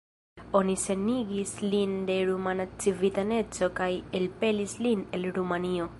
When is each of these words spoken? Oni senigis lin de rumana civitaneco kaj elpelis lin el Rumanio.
Oni 0.59 0.75
senigis 0.83 1.51
lin 1.73 1.93
de 2.07 2.15
rumana 2.29 2.67
civitaneco 2.85 3.71
kaj 3.81 3.93
elpelis 4.21 4.77
lin 4.87 5.09
el 5.19 5.33
Rumanio. 5.41 5.89